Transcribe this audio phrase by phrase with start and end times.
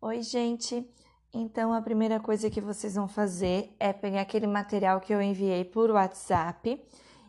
[0.00, 0.88] Oi, gente.
[1.34, 5.64] Então, a primeira coisa que vocês vão fazer é pegar aquele material que eu enviei
[5.64, 6.80] por WhatsApp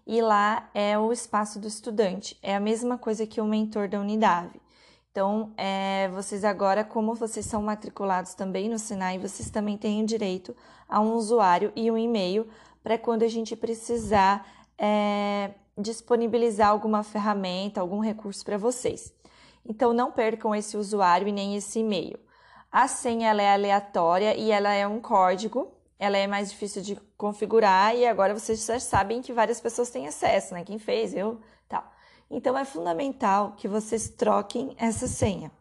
[0.06, 2.38] e lá é o espaço do estudante.
[2.44, 4.62] É a mesma coisa que o mentor da Unidade.
[5.10, 10.56] Então, é, vocês agora, como vocês são matriculados também no Sinai, vocês também têm direito
[10.88, 12.48] a um usuário e um e-mail
[12.84, 14.48] para quando a gente precisar
[14.78, 19.12] é, disponibilizar alguma ferramenta, algum recurso para vocês.
[19.66, 22.29] Então, não percam esse usuário e nem esse e-mail.
[22.72, 26.96] A senha ela é aleatória e ela é um código, ela é mais difícil de
[27.18, 30.64] configurar e agora vocês já sabem que várias pessoas têm acesso, né?
[30.64, 31.84] Quem fez, eu, tal.
[32.30, 35.52] Então é fundamental que vocês troquem essa senha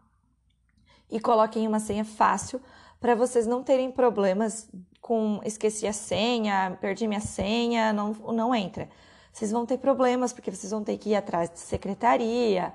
[1.11, 2.61] e coloquem uma senha fácil
[3.01, 4.69] para vocês não terem problemas
[5.01, 8.89] com esqueci a senha, perdi minha senha, não, não entra.
[9.33, 12.73] Vocês vão ter problemas porque vocês vão ter que ir atrás de secretaria.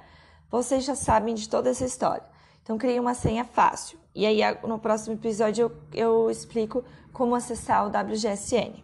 [0.49, 2.23] Vocês já sabem de toda essa história.
[2.61, 3.99] Então, crie uma senha fácil.
[4.15, 8.83] E aí, no próximo episódio, eu, eu explico como acessar o WGSN.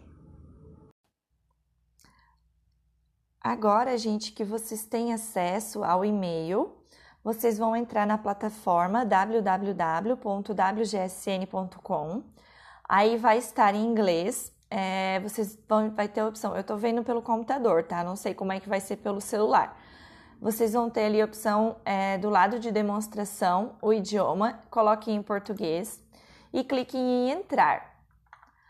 [3.40, 6.76] Agora, gente, que vocês têm acesso ao e-mail,
[7.22, 10.22] vocês vão entrar na plataforma www.wgsn.com.
[12.88, 14.52] Aí vai estar em inglês.
[14.68, 16.54] É, vocês vão vai ter a opção.
[16.54, 18.02] Eu estou vendo pelo computador, tá?
[18.02, 19.76] Não sei como é que vai ser pelo celular
[20.40, 25.22] vocês vão ter ali a opção é, do lado de demonstração, o idioma, coloque em
[25.22, 26.02] português
[26.50, 27.90] e clique em entrar.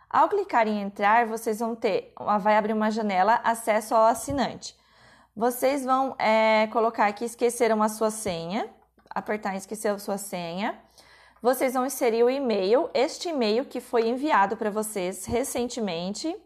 [0.09, 4.77] Ao clicar em entrar, vocês vão ter, vai abrir uma janela acesso ao assinante.
[5.37, 8.69] Vocês vão é, colocar aqui esqueceram a sua senha,
[9.09, 10.77] apertar em esquecer a sua senha.
[11.41, 16.37] Vocês vão inserir o e-mail, este e-mail que foi enviado para vocês recentemente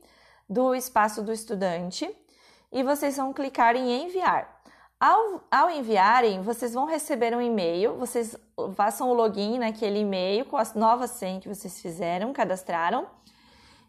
[0.46, 2.14] do espaço do estudante,
[2.70, 4.53] e vocês vão clicar em enviar.
[5.06, 8.34] Ao, ao enviarem, vocês vão receber um e-mail, vocês
[8.74, 13.06] façam o login naquele e-mail com as novas senhas que vocês fizeram, cadastraram,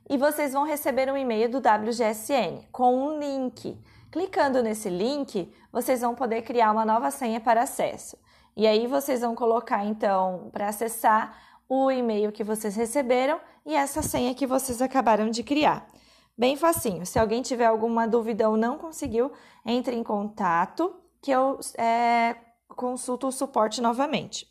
[0.09, 3.81] e vocês vão receber um e-mail do WGSN com um link.
[4.11, 8.17] Clicando nesse link, vocês vão poder criar uma nova senha para acesso.
[8.53, 11.33] E aí vocês vão colocar então para acessar
[11.69, 15.87] o e-mail que vocês receberam e essa senha que vocês acabaram de criar.
[16.37, 17.05] Bem facinho.
[17.05, 19.31] Se alguém tiver alguma dúvida ou não conseguiu,
[19.65, 22.35] entre em contato que eu é,
[22.69, 24.47] consulto o suporte novamente.